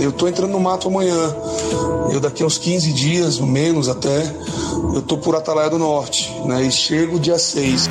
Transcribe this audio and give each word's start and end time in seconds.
Eu 0.00 0.12
tô 0.12 0.26
entrando 0.26 0.52
no 0.52 0.60
mato 0.60 0.88
amanhã. 0.88 1.34
Eu 2.10 2.20
daqui 2.20 2.42
a 2.42 2.46
uns 2.46 2.58
15 2.58 2.92
dias, 2.92 3.38
menos 3.38 3.88
até, 3.88 4.34
eu 4.94 5.02
tô 5.02 5.18
por 5.18 5.36
Atalaia 5.36 5.70
do 5.70 5.78
Norte, 5.78 6.32
né? 6.46 6.62
E 6.62 6.72
chego 6.72 7.20
dia 7.20 7.38
6. 7.38 7.88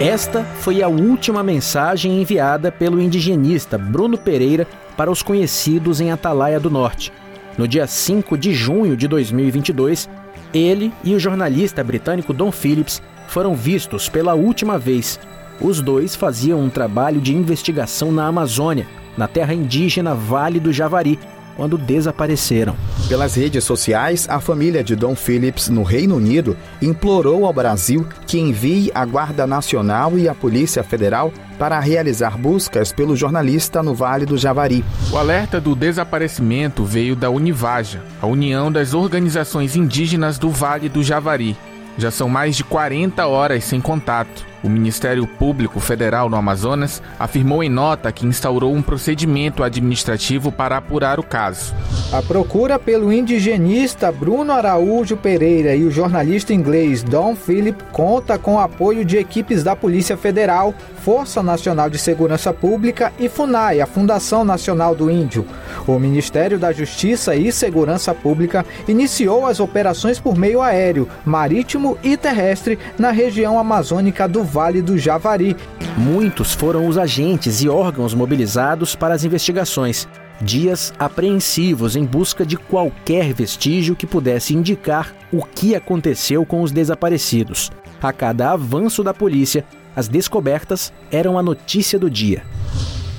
Esta 0.00 0.44
foi 0.60 0.82
a 0.82 0.88
última 0.88 1.42
mensagem 1.42 2.20
enviada 2.20 2.70
pelo 2.70 3.00
indigenista 3.00 3.78
Bruno 3.78 4.18
Pereira 4.18 4.66
para 4.96 5.10
os 5.10 5.22
conhecidos 5.22 6.00
em 6.00 6.10
Atalaia 6.10 6.60
do 6.60 6.70
Norte. 6.70 7.12
No 7.56 7.66
dia 7.66 7.86
5 7.86 8.36
de 8.36 8.52
junho 8.52 8.96
de 8.96 9.08
2022, 9.08 10.08
ele 10.52 10.92
e 11.02 11.14
o 11.14 11.18
jornalista 11.18 11.82
britânico 11.82 12.34
Don 12.34 12.52
Phillips 12.52 13.00
foram 13.28 13.54
vistos 13.54 14.08
pela 14.08 14.34
última 14.34 14.78
vez. 14.78 15.18
Os 15.60 15.80
dois 15.80 16.14
faziam 16.14 16.60
um 16.60 16.68
trabalho 16.68 17.20
de 17.20 17.34
investigação 17.34 18.12
na 18.12 18.26
Amazônia, 18.26 18.86
na 19.16 19.26
terra 19.28 19.54
indígena 19.54 20.14
Vale 20.14 20.60
do 20.60 20.72
Javari, 20.72 21.18
quando 21.56 21.78
desapareceram. 21.78 22.76
Pelas 23.08 23.34
redes 23.34 23.64
sociais, 23.64 24.26
a 24.28 24.38
família 24.40 24.84
de 24.84 24.94
Dom 24.94 25.16
Phillips, 25.16 25.68
no 25.68 25.82
Reino 25.82 26.16
Unido, 26.16 26.56
implorou 26.82 27.46
ao 27.46 27.52
Brasil 27.52 28.06
que 28.26 28.38
envie 28.38 28.92
a 28.94 29.04
Guarda 29.04 29.46
Nacional 29.46 30.18
e 30.18 30.28
a 30.28 30.34
Polícia 30.34 30.84
Federal 30.84 31.32
para 31.58 31.80
realizar 31.80 32.36
buscas 32.36 32.92
pelo 32.92 33.16
jornalista 33.16 33.82
no 33.82 33.94
Vale 33.94 34.26
do 34.26 34.36
Javari. 34.36 34.84
O 35.10 35.16
alerta 35.16 35.58
do 35.58 35.74
desaparecimento 35.74 36.84
veio 36.84 37.16
da 37.16 37.30
Univaja, 37.30 38.02
a 38.20 38.26
União 38.26 38.70
das 38.70 38.92
Organizações 38.92 39.74
Indígenas 39.74 40.38
do 40.38 40.50
Vale 40.50 40.88
do 40.88 41.02
Javari. 41.02 41.56
Já 41.96 42.10
são 42.10 42.28
mais 42.28 42.54
de 42.56 42.64
40 42.64 43.26
horas 43.26 43.64
sem 43.64 43.80
contato. 43.80 44.44
O 44.66 44.68
Ministério 44.68 45.28
Público 45.28 45.78
Federal 45.78 46.28
no 46.28 46.36
Amazonas 46.36 47.00
afirmou 47.20 47.62
em 47.62 47.68
nota 47.70 48.10
que 48.10 48.26
instaurou 48.26 48.74
um 48.74 48.82
procedimento 48.82 49.62
administrativo 49.62 50.50
para 50.50 50.76
apurar 50.76 51.20
o 51.20 51.22
caso. 51.22 51.72
A 52.12 52.20
procura 52.20 52.76
pelo 52.76 53.12
indigenista 53.12 54.10
Bruno 54.10 54.52
Araújo 54.52 55.16
Pereira 55.16 55.76
e 55.76 55.84
o 55.84 55.90
jornalista 55.92 56.52
inglês 56.52 57.04
Don 57.04 57.36
Philip 57.36 57.80
conta 57.92 58.36
com 58.38 58.56
o 58.56 58.58
apoio 58.58 59.04
de 59.04 59.16
equipes 59.16 59.62
da 59.62 59.76
Polícia 59.76 60.16
Federal, 60.16 60.74
Força 60.96 61.44
Nacional 61.44 61.88
de 61.88 61.98
Segurança 61.98 62.52
Pública 62.52 63.12
e 63.20 63.28
FUNAI, 63.28 63.80
a 63.80 63.86
Fundação 63.86 64.44
Nacional 64.44 64.96
do 64.96 65.08
Índio. 65.08 65.46
O 65.86 66.00
Ministério 66.00 66.58
da 66.58 66.72
Justiça 66.72 67.36
e 67.36 67.52
Segurança 67.52 68.12
Pública 68.12 68.66
iniciou 68.88 69.46
as 69.46 69.60
operações 69.60 70.18
por 70.18 70.36
meio 70.36 70.60
aéreo, 70.60 71.08
marítimo 71.24 71.96
e 72.02 72.16
terrestre 72.16 72.76
na 72.98 73.12
região 73.12 73.56
amazônica 73.56 74.26
do 74.26 74.42
Vale 74.56 74.80
do 74.80 74.96
Javari. 74.96 75.54
Muitos 75.98 76.54
foram 76.54 76.88
os 76.88 76.96
agentes 76.96 77.60
e 77.60 77.68
órgãos 77.68 78.14
mobilizados 78.14 78.96
para 78.96 79.12
as 79.12 79.22
investigações. 79.22 80.08
Dias 80.40 80.94
apreensivos 80.98 81.94
em 81.94 82.06
busca 82.06 82.42
de 82.46 82.56
qualquer 82.56 83.34
vestígio 83.34 83.94
que 83.94 84.06
pudesse 84.06 84.54
indicar 84.54 85.14
o 85.30 85.42
que 85.44 85.74
aconteceu 85.74 86.46
com 86.46 86.62
os 86.62 86.72
desaparecidos. 86.72 87.70
A 88.00 88.14
cada 88.14 88.52
avanço 88.52 89.04
da 89.04 89.12
polícia, 89.12 89.62
as 89.94 90.08
descobertas 90.08 90.90
eram 91.10 91.38
a 91.38 91.42
notícia 91.42 91.98
do 91.98 92.08
dia. 92.08 92.42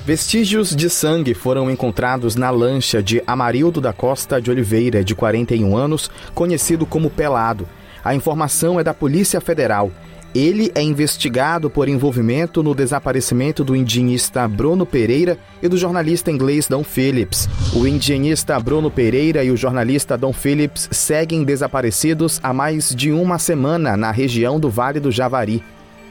Vestígios 0.04 0.74
de 0.74 0.90
sangue 0.90 1.34
foram 1.34 1.70
encontrados 1.70 2.34
na 2.34 2.50
lancha 2.50 3.00
de 3.00 3.22
Amarildo 3.24 3.80
da 3.80 3.92
Costa 3.92 4.42
de 4.42 4.50
Oliveira, 4.50 5.04
de 5.04 5.14
41 5.14 5.76
anos, 5.76 6.10
conhecido 6.34 6.84
como 6.84 7.08
Pelado. 7.08 7.68
A 8.04 8.12
informação 8.12 8.80
é 8.80 8.82
da 8.82 8.92
Polícia 8.92 9.40
Federal. 9.40 9.92
Ele 10.34 10.70
é 10.74 10.82
investigado 10.82 11.70
por 11.70 11.88
envolvimento 11.88 12.62
no 12.62 12.74
desaparecimento 12.74 13.64
do 13.64 13.74
indigenista 13.74 14.46
Bruno 14.46 14.84
Pereira 14.84 15.38
e 15.62 15.68
do 15.68 15.76
jornalista 15.76 16.30
inglês 16.30 16.68
Don 16.68 16.84
Phillips. 16.84 17.48
O 17.74 17.86
indigenista 17.86 18.60
Bruno 18.60 18.90
Pereira 18.90 19.42
e 19.42 19.50
o 19.50 19.56
jornalista 19.56 20.18
Don 20.18 20.32
Phillips 20.32 20.88
seguem 20.92 21.44
desaparecidos 21.44 22.38
há 22.42 22.52
mais 22.52 22.94
de 22.94 23.10
uma 23.10 23.38
semana 23.38 23.96
na 23.96 24.10
região 24.10 24.60
do 24.60 24.68
Vale 24.68 25.00
do 25.00 25.10
Javari. 25.10 25.62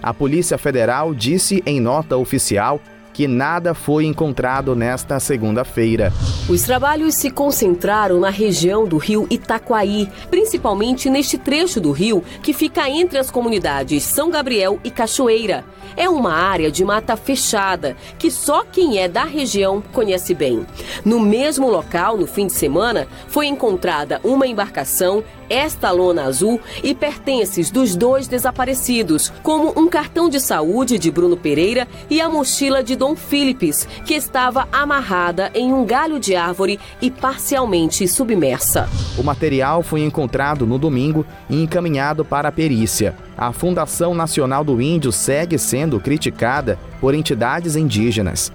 A 0.02 0.14
Polícia 0.14 0.58
Federal 0.58 1.14
disse 1.14 1.62
em 1.66 1.80
nota 1.80 2.18
oficial 2.18 2.82
que 3.18 3.28
nada 3.28 3.74
foi 3.74 4.06
encontrado 4.06 4.76
nesta 4.76 5.20
segunda-feira. 5.20 6.14
Os 6.48 6.62
trabalhos 6.62 7.16
se 7.16 7.32
concentraram 7.32 8.20
na 8.20 8.30
região 8.30 8.86
do 8.88 8.98
rio 8.98 9.26
Itaquaí, 9.28 10.08
principalmente 10.30 11.10
neste 11.10 11.36
trecho 11.36 11.82
do 11.82 11.92
rio 11.92 12.24
que 12.44 12.54
fica 12.54 12.88
entre 12.88 13.18
as 13.18 13.32
comunidades 13.32 14.04
São 14.04 14.30
Gabriel 14.30 14.80
e 14.84 14.92
Cachoeira. 14.92 15.66
É 15.96 16.08
uma 16.08 16.32
área 16.32 16.70
de 16.70 16.86
mata 16.86 17.18
fechada 17.18 17.98
que 18.20 18.30
só 18.30 18.64
quem 18.64 19.00
é 19.00 19.08
da 19.08 19.24
região 19.24 19.82
conhece 19.92 20.36
bem. 20.36 20.64
No 21.04 21.20
mesmo 21.20 21.72
local, 21.72 22.18
no 22.18 22.28
fim 22.28 22.46
de 22.46 22.54
semana, 22.54 23.08
foi 23.28 23.48
encontrada 23.48 24.22
uma 24.24 24.46
embarcação 24.46 25.24
esta 25.50 25.92
lona 25.92 26.24
azul 26.24 26.60
e 26.84 26.94
pertences 26.94 27.72
dos 27.72 27.96
dois 27.96 28.28
desaparecidos, 28.28 29.32
como 29.44 29.74
um 29.80 29.88
cartão 29.88 30.30
de 30.30 30.40
saúde 30.40 30.98
de 30.98 31.12
Bruno 31.12 31.38
Pereira 31.38 31.88
e 32.10 32.22
a 32.22 32.30
mochila 32.30 32.84
de 32.84 32.96
Dom 32.96 33.16
Philips, 33.16 33.88
que 34.06 34.14
estava 34.14 34.68
amarrada 34.72 35.52
em 35.54 35.74
um 35.74 35.86
galho 35.86 36.20
de 36.20 36.36
árvore 36.36 36.80
e 37.02 37.10
parcialmente 37.10 38.08
submersa. 38.08 38.90
O 39.18 39.24
material 39.24 39.82
foi 39.82 40.02
encontrado 40.02 40.66
no 40.66 40.78
domingo 40.78 41.26
e 41.50 41.62
encaminhado 41.62 42.24
para 42.24 42.50
a 42.50 42.52
perícia. 42.52 43.16
A 43.38 43.52
Fundação 43.52 44.16
Nacional 44.16 44.64
do 44.64 44.82
Índio 44.82 45.12
segue 45.12 45.58
sendo 45.58 46.00
criticada 46.00 46.80
por 47.00 47.14
entidades 47.14 47.76
indígenas 47.76 48.52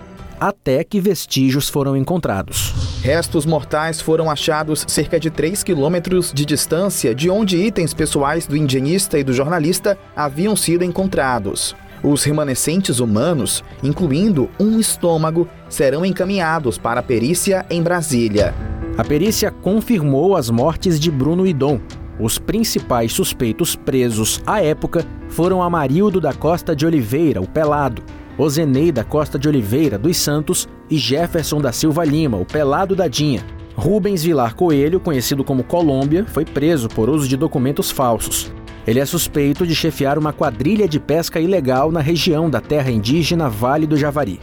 até 0.49 0.83
que 0.83 1.01
vestígios 1.01 1.69
foram 1.69 1.97
encontrados. 1.97 2.75
Restos 3.01 3.47
mortais 3.47 4.01
foram 4.01 4.29
achados 4.29 4.85
cerca 4.89 5.21
de 5.21 5.31
3 5.31 5.63
quilômetros 5.63 6.33
de 6.33 6.45
distância 6.45 7.15
de 7.15 7.31
onde 7.31 7.57
itens 7.57 7.95
pessoais 7.95 8.45
do 8.45 8.57
indigenista 8.57 9.17
e 9.19 9.23
do 9.23 9.33
jornalista 9.33 9.97
haviam 10.17 10.57
sido 10.57 10.83
encontrados. 10.83 11.77
Os 12.03 12.25
remanescentes 12.25 12.99
humanos, 12.99 13.63
incluindo 13.85 14.51
um 14.59 14.81
estômago, 14.81 15.49
serão 15.69 16.05
encaminhados 16.05 16.77
para 16.77 16.99
a 16.99 17.05
perícia 17.05 17.65
em 17.71 17.81
Brasília. 17.81 18.53
A 18.99 19.05
perícia 19.05 19.53
confirmou 19.53 20.35
as 20.37 20.51
mortes 20.51 20.99
de 20.99 21.09
Bruno 21.09 21.47
e 21.47 21.53
Dom. 21.53 21.79
Os 22.19 22.39
principais 22.39 23.13
suspeitos 23.13 23.77
presos 23.77 24.41
à 24.45 24.61
época 24.61 25.07
foram 25.29 25.63
Amarildo 25.63 26.21
da 26.21 26.35
Costa 26.35 26.75
de 26.75 26.85
Oliveira, 26.85 27.41
o 27.41 27.49
Pelado, 27.49 28.03
Ozeneida 28.39 29.05
Costa 29.05 29.39
de 29.39 29.49
Oliveira 29.49 29.99
dos 29.99 30.17
Santos 30.17 30.69
e 30.89 30.97
Jefferson 30.97 31.61
da 31.61 31.73
Silva 31.73 32.05
Lima, 32.05 32.37
o 32.37 32.45
Pelado 32.45 32.97
da 32.97 33.09
Dinha. 33.09 33.45
Rubens 33.75 34.23
Vilar 34.23 34.55
Coelho, 34.55 35.01
conhecido 35.01 35.45
como 35.45 35.65
Colômbia, 35.65 36.25
foi 36.27 36.45
preso 36.45 36.89
por 36.89 37.09
uso 37.09 37.29
de 37.29 37.37
documentos 37.37 37.91
falsos. 37.91 38.53
Ele 38.87 39.01
é 39.01 39.07
suspeito 39.07 39.67
de 39.67 39.75
chefiar 39.75 40.19
uma 40.19 40.33
quadrilha 40.33 40.89
de 40.89 40.99
pesca 40.99 41.41
ilegal 41.41 41.93
na 41.93 42.01
região 42.01 42.51
da 42.51 42.61
terra 42.61 42.91
indígena 42.91 43.49
Vale 43.49 43.87
do 43.87 43.97
Javari. 43.97 44.41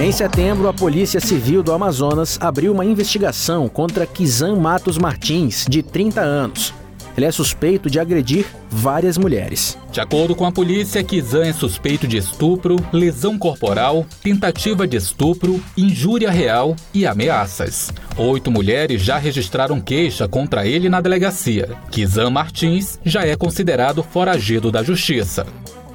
Em 0.00 0.12
setembro, 0.12 0.68
a 0.68 0.72
Polícia 0.72 1.20
Civil 1.20 1.60
do 1.60 1.72
Amazonas 1.72 2.38
abriu 2.40 2.72
uma 2.72 2.84
investigação 2.84 3.68
contra 3.68 4.06
Kizan 4.06 4.56
Matos 4.56 4.96
Martins, 4.96 5.66
de 5.68 5.82
30 5.82 6.20
anos, 6.20 6.72
ele 7.18 7.26
é 7.26 7.32
suspeito 7.32 7.90
de 7.90 7.98
agredir 7.98 8.46
várias 8.70 9.18
mulheres. 9.18 9.76
De 9.90 10.00
acordo 10.00 10.36
com 10.36 10.46
a 10.46 10.52
polícia, 10.52 11.02
Kizan 11.02 11.46
é 11.46 11.52
suspeito 11.52 12.06
de 12.06 12.16
estupro, 12.16 12.76
lesão 12.92 13.36
corporal, 13.36 14.06
tentativa 14.22 14.86
de 14.86 14.96
estupro, 14.96 15.60
injúria 15.76 16.30
real 16.30 16.76
e 16.94 17.04
ameaças. 17.04 17.92
Oito 18.16 18.52
mulheres 18.52 19.02
já 19.02 19.18
registraram 19.18 19.80
queixa 19.80 20.28
contra 20.28 20.64
ele 20.64 20.88
na 20.88 21.00
delegacia. 21.00 21.76
Kizan 21.90 22.30
Martins 22.30 23.00
já 23.04 23.26
é 23.26 23.34
considerado 23.34 24.00
foragido 24.00 24.70
da 24.70 24.84
justiça. 24.84 25.44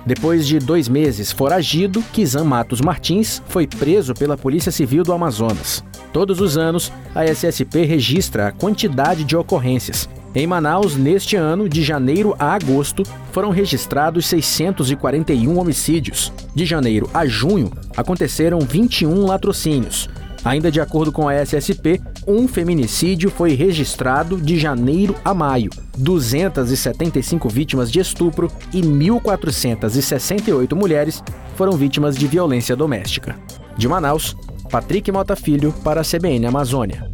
Depois 0.05 0.45
de 0.45 0.59
dois 0.59 0.89
meses 0.89 1.31
foragido, 1.31 2.03
Kizan 2.11 2.43
Matos 2.43 2.81
Martins 2.81 3.41
foi 3.47 3.65
preso 3.65 4.13
pela 4.13 4.37
Polícia 4.37 4.73
Civil 4.73 5.03
do 5.03 5.13
Amazonas. 5.13 5.85
Todos 6.11 6.41
os 6.41 6.57
anos, 6.57 6.91
a 7.15 7.23
SSP 7.23 7.85
registra 7.85 8.47
a 8.47 8.51
quantidade 8.51 9.23
de 9.23 9.37
ocorrências 9.37 10.09
em 10.35 10.47
Manaus, 10.47 10.95
neste 10.95 11.35
ano, 11.35 11.69
de 11.69 11.83
janeiro 11.83 12.35
a 12.39 12.55
agosto, 12.55 13.03
foram 13.31 13.51
registrados 13.51 14.25
641 14.25 15.59
homicídios. 15.59 16.33
De 16.55 16.65
janeiro 16.65 17.07
a 17.13 17.25
junho, 17.27 17.71
aconteceram 17.95 18.59
21 18.59 19.25
latrocínios. 19.25 20.09
Ainda 20.43 20.71
de 20.71 20.81
acordo 20.81 21.11
com 21.11 21.29
a 21.29 21.35
SSP, 21.35 22.01
um 22.27 22.47
feminicídio 22.47 23.29
foi 23.29 23.53
registrado 23.53 24.37
de 24.37 24.59
janeiro 24.59 25.15
a 25.23 25.33
maio. 25.33 25.69
275 25.97 27.47
vítimas 27.47 27.91
de 27.91 27.99
estupro 27.99 28.51
e 28.73 28.81
1.468 28.81 30.73
mulheres 30.75 31.23
foram 31.55 31.73
vítimas 31.73 32.17
de 32.17 32.27
violência 32.27 32.75
doméstica. 32.75 33.37
De 33.77 33.87
Manaus, 33.87 34.35
Patrick 34.69 35.11
Mota 35.11 35.35
Filho 35.35 35.71
para 35.83 36.01
a 36.01 36.03
CBN 36.03 36.47
Amazônia. 36.47 37.12